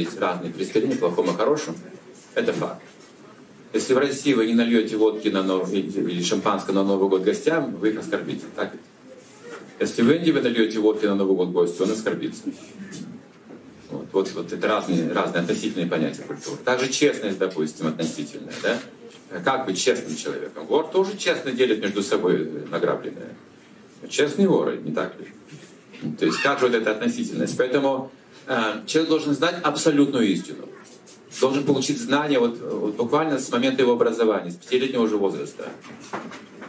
есть 0.00 0.18
разные 0.18 0.52
представления 0.52 0.94
о 0.94 0.98
плохом 0.98 1.30
и 1.30 1.34
хорошем. 1.34 1.76
Это 2.34 2.52
факт. 2.52 2.82
Если 3.72 3.92
в 3.92 3.98
России 3.98 4.32
вы 4.32 4.46
не 4.46 4.54
нальете 4.54 4.96
водки 4.96 5.28
на 5.28 5.42
Нов... 5.42 5.72
или 5.72 6.22
шампанское 6.22 6.72
на 6.72 6.84
Новый 6.84 7.08
год 7.08 7.22
гостям, 7.22 7.74
вы 7.76 7.90
их 7.90 7.98
оскорбите. 7.98 8.44
Так? 8.56 8.72
Если 9.78 10.02
в 10.02 10.10
Индии 10.10 10.30
вы 10.30 10.40
нальете 10.40 10.78
водки 10.78 11.04
на 11.04 11.14
Новый 11.14 11.36
год 11.36 11.50
гостю, 11.50 11.84
он 11.84 11.92
оскорбится. 11.92 12.42
Вот, 13.90 14.08
вот, 14.12 14.32
вот 14.34 14.52
это 14.52 14.66
разные, 14.66 15.12
разные 15.12 15.42
относительные 15.42 15.86
понятия 15.86 16.22
культуры. 16.22 16.56
Также 16.64 16.88
честность, 16.90 17.38
допустим, 17.38 17.86
относительная. 17.86 18.52
Да? 18.62 18.78
Как 19.44 19.66
быть 19.66 19.78
честным 19.78 20.16
человеком? 20.16 20.66
Вор 20.66 20.88
тоже 20.88 21.16
честно 21.16 21.52
делит 21.52 21.80
между 21.80 22.02
собой 22.02 22.50
награбленное. 22.70 23.34
Честные 24.08 24.48
воры, 24.48 24.78
не 24.78 24.92
так 24.92 25.14
ли? 25.20 25.26
То 26.18 26.26
есть 26.26 26.40
как 26.40 26.62
вот 26.62 26.74
эта 26.74 26.92
относительность? 26.92 27.56
Поэтому 27.56 28.10
человек 28.86 29.08
должен 29.08 29.34
знать 29.34 29.56
абсолютную 29.62 30.26
истину. 30.28 30.68
Должен 31.40 31.64
получить 31.64 32.00
знания 32.00 32.38
вот, 32.38 32.58
вот 32.58 32.96
буквально 32.96 33.38
с 33.38 33.50
момента 33.50 33.82
его 33.82 33.92
образования, 33.92 34.50
с 34.50 34.56
пятилетнего 34.56 35.02
уже 35.02 35.16
возраста. 35.16 35.68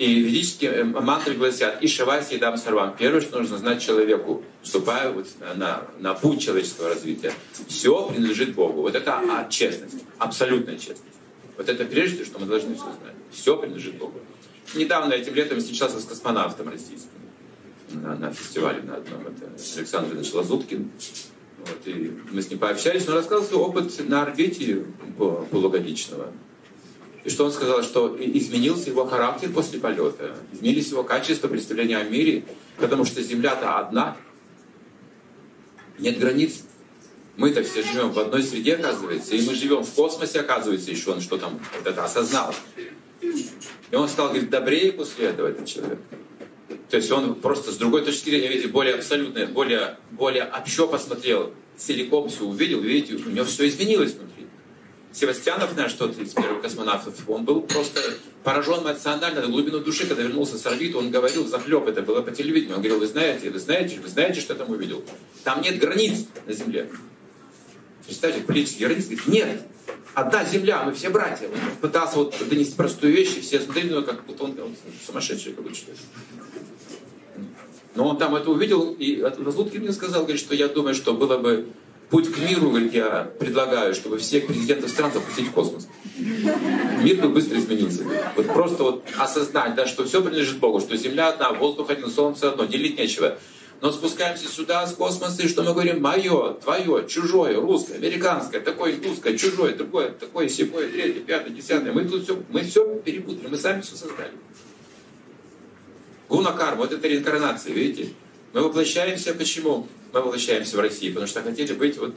И 0.00 0.20
ведические 0.20 0.70
э, 0.70 0.84
мантры 0.84 1.34
гласят 1.34 1.82
«Ишаваси 1.82 2.38
дам 2.38 2.56
сарвам». 2.56 2.96
Первое, 2.98 3.20
что 3.20 3.38
нужно 3.38 3.58
знать 3.58 3.82
человеку, 3.82 4.42
вступая 4.62 5.12
вот 5.12 5.26
на, 5.56 5.82
на 5.98 6.14
путь 6.14 6.40
человеческого 6.40 6.88
развития. 6.88 7.34
Все 7.68 8.08
принадлежит 8.08 8.54
Богу. 8.54 8.80
Вот 8.80 8.94
это 8.94 9.18
а, 9.18 9.46
честность, 9.50 10.02
абсолютная 10.18 10.76
честность. 10.76 11.18
Вот 11.58 11.68
это 11.68 11.84
прежде, 11.84 12.24
что 12.24 12.38
мы 12.38 12.46
должны 12.46 12.76
все 12.76 12.84
знать. 12.84 13.14
Все 13.30 13.58
принадлежит 13.58 13.98
Богу. 13.98 14.20
Недавно 14.74 15.12
этим 15.12 15.34
летом 15.34 15.58
встречался 15.58 16.00
с 16.00 16.06
космонавтом 16.06 16.70
российским 16.70 17.20
на, 17.90 18.16
на 18.16 18.32
фестивале 18.32 18.80
на 18.82 18.96
одном. 18.96 19.20
Это 19.26 19.50
Александр 19.76 20.16
Ильич 20.16 20.32
Лазуткин. 20.32 20.90
Вот, 21.60 21.86
и 21.86 22.12
мы 22.30 22.42
с 22.42 22.50
ним 22.50 22.58
пообщались, 22.58 23.08
он 23.08 23.14
рассказал 23.14 23.44
свой 23.44 23.60
опыт 23.60 24.08
на 24.08 24.22
орбите 24.22 24.84
полугодичного. 25.16 26.32
И 27.24 27.28
что 27.28 27.44
он 27.44 27.52
сказал, 27.52 27.82
что 27.82 28.16
изменился 28.18 28.90
его 28.90 29.04
характер 29.06 29.50
после 29.52 29.78
полета, 29.78 30.36
изменились 30.52 30.90
его 30.90 31.04
качества 31.04 31.48
представления 31.48 31.98
о 31.98 32.04
мире, 32.04 32.44
потому 32.78 33.04
что 33.04 33.22
Земля-то 33.22 33.78
одна, 33.78 34.16
нет 35.98 36.18
границ. 36.18 36.62
Мы-то 37.36 37.62
все 37.62 37.82
живем 37.82 38.10
в 38.10 38.18
одной 38.18 38.42
среде, 38.42 38.74
оказывается, 38.74 39.34
и 39.34 39.46
мы 39.46 39.54
живем 39.54 39.82
в 39.82 39.90
космосе, 39.92 40.40
оказывается, 40.40 40.90
еще 40.90 41.12
он 41.12 41.20
что 41.20 41.38
там 41.38 41.60
вот 41.76 41.86
это 41.86 42.04
осознал. 42.04 42.54
И 43.22 43.96
он 43.96 44.08
стал, 44.08 44.28
говорит, 44.28 44.50
добрее 44.50 44.92
после 44.92 45.26
этого 45.26 45.48
этот 45.48 45.66
человек. 45.66 45.98
То 46.90 46.96
есть 46.96 47.10
он 47.12 47.36
просто 47.36 47.70
с 47.70 47.76
другой 47.76 48.04
точки 48.04 48.30
зрения, 48.30 48.48
видите, 48.48 48.68
более 48.68 48.96
абсолютно, 48.96 49.46
более, 49.46 49.96
более 50.10 50.44
общо 50.44 50.88
посмотрел, 50.88 51.54
целиком 51.76 52.28
все 52.28 52.44
увидел, 52.44 52.80
видите, 52.80 53.14
у 53.14 53.30
него 53.30 53.44
все 53.44 53.68
изменилось 53.68 54.12
внутри. 54.14 54.46
Севастьянов 55.12 55.76
наш, 55.76 55.92
тот 55.92 56.18
из 56.18 56.32
первых 56.32 56.62
космонавтов, 56.62 57.14
он 57.28 57.44
был 57.44 57.62
просто 57.62 58.00
поражен 58.42 58.80
эмоционально, 58.80 59.42
на 59.42 59.46
глубину 59.46 59.78
души, 59.78 60.06
когда 60.06 60.22
вернулся 60.22 60.58
с 60.58 60.66
орбиты, 60.66 60.96
он 60.96 61.12
говорил, 61.12 61.46
захлеб, 61.46 61.86
это 61.86 62.02
было 62.02 62.22
по 62.22 62.32
телевидению, 62.32 62.76
он 62.76 62.82
говорил, 62.82 62.98
вы 62.98 63.06
знаете, 63.06 63.50
вы 63.50 63.60
знаете, 63.60 64.00
вы 64.00 64.08
знаете, 64.08 64.40
что 64.40 64.54
я 64.54 64.58
там 64.58 64.70
увидел? 64.70 65.04
Там 65.44 65.62
нет 65.62 65.78
границ 65.78 66.26
на 66.46 66.52
Земле. 66.52 66.90
Представьте, 68.04 68.40
политические 68.40 68.88
границы, 68.88 69.16
нет, 69.26 69.62
одна 70.14 70.44
земля, 70.44 70.82
мы 70.82 70.92
все 70.92 71.10
братья. 71.10 71.46
Он 71.46 71.54
пытался 71.80 72.16
вот 72.16 72.34
донести 72.48 72.74
простую 72.74 73.12
вещь, 73.12 73.36
и 73.36 73.40
все 73.40 73.60
смотрели 73.60 73.88
на 73.88 73.92
него, 73.92 74.02
как 74.02 74.24
будто 74.26 74.44
он, 74.44 74.58
он 74.60 74.74
сумасшедший 75.06 75.52
какой-то 75.52 75.76
человек. 75.76 75.98
Но 77.94 78.08
он 78.08 78.18
там 78.18 78.34
это 78.36 78.50
увидел, 78.50 78.94
и 78.98 79.20
Лазуткин 79.20 79.82
мне 79.82 79.92
сказал, 79.92 80.22
говорит, 80.22 80.40
что 80.40 80.54
я 80.54 80.68
думаю, 80.68 80.94
что 80.94 81.12
было 81.12 81.38
бы 81.38 81.66
путь 82.10 82.32
к 82.32 82.38
миру, 82.38 82.70
говорит, 82.70 82.92
я 82.92 83.30
предлагаю, 83.38 83.94
чтобы 83.94 84.18
всех 84.18 84.46
президентов 84.46 84.90
стран 84.90 85.12
запустить 85.12 85.48
в 85.48 85.52
космос. 85.52 85.88
Мир 87.02 87.16
бы 87.16 87.28
быстро 87.28 87.58
изменился. 87.58 88.04
Вот 88.36 88.46
просто 88.48 88.82
вот 88.82 89.04
осознать, 89.18 89.74
да, 89.74 89.86
что 89.86 90.04
все 90.04 90.20
принадлежит 90.20 90.58
Богу, 90.58 90.80
что 90.80 90.96
Земля 90.96 91.28
одна, 91.28 91.52
воздух 91.52 91.90
один, 91.90 92.10
солнце 92.10 92.50
одно, 92.50 92.64
делить 92.64 92.98
нечего. 92.98 93.38
Но 93.80 93.90
спускаемся 93.90 94.46
сюда 94.46 94.86
с 94.86 94.92
космоса, 94.92 95.42
и 95.42 95.48
что 95.48 95.62
мы 95.62 95.72
говорим, 95.72 96.02
мое, 96.02 96.52
твое, 96.54 97.06
чужое, 97.08 97.58
русское, 97.58 97.94
американское, 97.94 98.60
такое 98.60 98.92
индусское, 98.94 99.38
чужое, 99.38 99.74
другое, 99.74 100.10
такое, 100.10 100.48
сякое, 100.48 100.90
третье, 100.90 101.20
пятое, 101.20 101.50
десятое. 101.50 101.90
Мы 101.92 102.04
тут 102.04 102.24
все, 102.24 102.42
мы 102.50 102.60
все 102.60 102.84
перепутали, 102.96 103.46
мы 103.48 103.56
сами 103.56 103.80
все 103.80 103.96
создали. 103.96 104.32
Гуна 106.30 106.52
карма, 106.52 106.82
вот 106.82 106.92
это 106.92 107.08
реинкарнация, 107.08 107.72
видите? 107.72 108.12
Мы 108.52 108.62
воплощаемся, 108.62 109.34
почему? 109.34 109.88
Мы 110.12 110.20
воплощаемся 110.20 110.76
в 110.76 110.80
России, 110.80 111.08
потому 111.08 111.26
что 111.26 111.42
хотели 111.42 111.72
быть 111.72 111.98
вот 111.98 112.14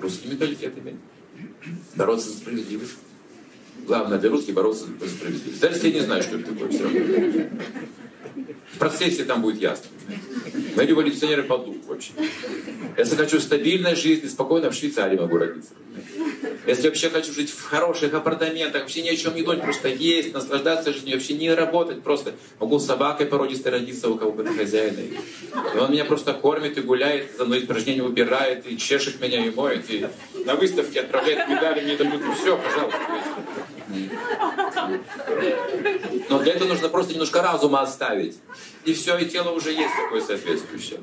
русскими 0.00 0.30
менталитетами. 0.30 0.98
Бороться 1.94 2.30
за 2.30 2.38
справедливость. 2.38 2.94
Главное 3.86 4.18
для 4.18 4.30
русских 4.30 4.54
бороться 4.54 4.86
за 4.86 5.08
справедливость. 5.08 5.62
Если 5.62 5.88
я 5.88 5.94
не 5.94 6.00
знаю, 6.00 6.22
что 6.22 6.38
это 6.38 6.50
такое, 6.50 6.68
все 6.70 6.82
равно. 6.84 7.00
В 8.72 8.78
процессе 8.78 9.24
там 9.24 9.42
будет 9.42 9.60
ясно. 9.60 9.86
Мы 10.74 10.86
революционеры 10.86 11.42
по 11.42 11.58
духу 11.58 11.78
вообще. 11.88 12.12
Если 12.96 13.16
хочу 13.16 13.38
стабильной 13.38 13.96
жизни, 13.96 14.28
спокойно 14.28 14.70
в 14.70 14.74
Швейцарии 14.74 15.18
могу 15.18 15.36
родиться. 15.36 15.72
Если 16.66 16.88
вообще 16.88 17.10
хочу 17.10 17.32
жить 17.32 17.50
в 17.50 17.62
хороших 17.62 18.12
апартаментах, 18.12 18.82
вообще 18.82 19.02
ни 19.02 19.08
о 19.08 19.16
чем 19.16 19.34
не 19.36 19.42
думать, 19.42 19.62
просто 19.62 19.88
есть, 19.88 20.34
наслаждаться 20.34 20.92
жизнью, 20.92 21.14
вообще 21.14 21.34
не 21.34 21.52
работать, 21.54 22.02
просто 22.02 22.34
могу 22.58 22.78
с 22.78 22.86
собакой 22.86 23.26
породистой 23.26 23.72
родиться 23.72 24.08
у 24.08 24.16
кого-то 24.16 24.52
хозяина. 24.52 24.98
И 25.00 25.78
он 25.78 25.92
меня 25.92 26.04
просто 26.04 26.32
кормит 26.32 26.76
и 26.76 26.80
гуляет, 26.80 27.36
за 27.36 27.44
мной 27.44 27.60
испражнения 27.60 28.02
убирает, 28.02 28.66
и 28.66 28.76
чешет 28.76 29.20
меня, 29.20 29.46
и 29.46 29.50
моет, 29.50 29.88
и 29.90 30.06
на 30.44 30.56
выставке 30.56 31.00
отправляет 31.00 31.48
медали, 31.48 31.82
мне 31.82 31.94
это 31.94 32.04
все, 32.34 32.58
пожалуйста. 32.58 32.98
Но 36.28 36.38
для 36.40 36.54
этого 36.54 36.68
нужно 36.68 36.88
просто 36.88 37.12
немножко 37.12 37.42
разума 37.42 37.82
оставить. 37.82 38.38
И 38.84 38.92
все, 38.92 39.16
и 39.18 39.26
тело 39.26 39.50
уже 39.50 39.70
есть 39.70 39.94
такое 39.94 40.20
соответствующее. 40.20 41.00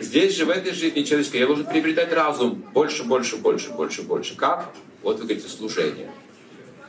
Здесь 0.00 0.36
же, 0.36 0.44
в 0.44 0.50
этой 0.50 0.72
жизни 0.72 1.02
человеческой, 1.02 1.40
я 1.40 1.46
должен 1.46 1.66
приобретать 1.66 2.12
разум 2.12 2.62
больше, 2.72 3.04
больше, 3.04 3.36
больше, 3.36 3.70
больше, 3.70 4.02
больше. 4.02 4.36
Как? 4.36 4.70
Вот 5.02 5.18
вы 5.18 5.24
говорите, 5.24 5.48
служение. 5.48 6.10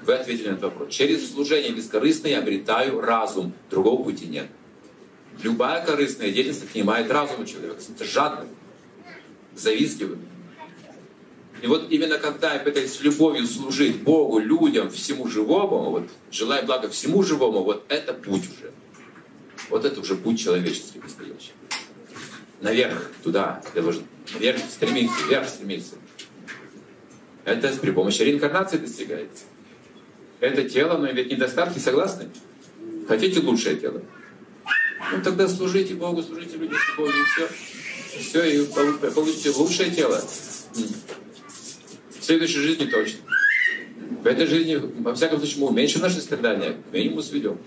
Вы 0.01 0.13
ответили 0.13 0.47
на 0.47 0.51
этот 0.53 0.63
вопрос. 0.63 0.93
Через 0.93 1.31
служение 1.31 1.71
бескорыстное 1.71 2.31
я 2.31 2.39
обретаю 2.39 3.01
разум. 3.01 3.53
Другого 3.69 4.03
пути 4.03 4.25
нет. 4.25 4.47
Любая 5.41 5.85
корыстная 5.85 6.31
деятельность 6.31 6.63
отнимает 6.63 7.11
разум 7.11 7.41
у 7.41 7.45
человека. 7.45 7.77
Это 7.77 8.05
жадным, 8.05 8.47
завистливым. 9.55 10.19
И 11.61 11.67
вот 11.67 11.91
именно 11.91 12.17
когда 12.17 12.53
я 12.53 12.59
пытаюсь 12.59 12.93
с 12.93 13.01
любовью 13.01 13.45
служить 13.45 14.01
Богу, 14.01 14.39
людям, 14.39 14.89
всему 14.89 15.27
живому, 15.27 15.91
вот, 15.91 16.09
желая 16.31 16.63
блага 16.63 16.89
всему 16.89 17.21
живому, 17.21 17.63
вот 17.63 17.85
это 17.89 18.13
путь 18.13 18.43
уже. 18.43 18.71
Вот 19.69 19.83
это 19.83 19.99
уже 19.99 20.15
путь 20.15 20.39
человеческий 20.39 20.99
настоящий. 20.99 21.51
Наверх, 22.61 23.11
туда, 23.23 23.61
я 23.75 23.81
должен 23.81 24.03
наверх 24.33 24.59
стремиться, 24.69 25.15
вверх 25.27 25.47
стремиться. 25.47 25.95
Это 27.49 27.69
при 27.79 27.91
помощи 27.91 28.21
реинкарнации 28.21 28.77
достигается. 28.77 29.45
Это 30.39 30.69
тело, 30.69 30.97
но 30.97 31.09
имеет 31.11 31.31
недостатки, 31.31 31.79
согласны? 31.79 32.29
Хотите 33.07 33.39
лучшее 33.41 33.75
тело? 33.75 34.01
Ну 35.11 35.23
тогда 35.23 35.47
служите 35.47 35.95
Богу, 35.95 36.21
служите 36.21 36.57
людям 36.57 36.77
Богу, 36.97 37.09
и 37.09 37.23
все. 37.23 37.49
Все, 38.19 38.43
и 38.43 38.65
получите 39.13 39.49
лучшее 39.51 39.91
тело 39.91 40.21
следующей 42.29 42.59
жизни 42.59 42.85
точно. 42.85 43.19
В 44.21 44.27
этой 44.27 44.45
жизни, 44.45 44.75
во 44.75 45.15
всяком 45.15 45.39
случае, 45.39 45.61
мы 45.61 45.67
уменьшим 45.69 46.01
наши 46.01 46.21
страдания, 46.21 46.75
к 46.89 46.93
минимуму 46.93 47.23
сведем. 47.23 47.57